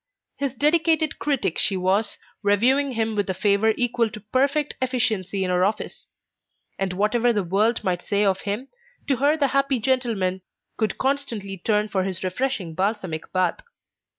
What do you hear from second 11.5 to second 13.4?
turn for his refreshing balsamic